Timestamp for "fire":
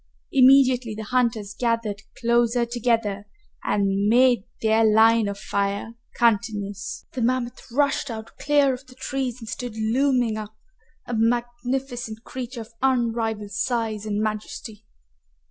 5.37-5.93